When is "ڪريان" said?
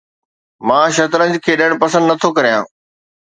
2.37-2.63